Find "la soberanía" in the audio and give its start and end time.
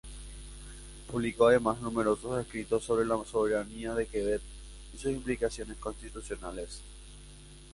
3.05-3.93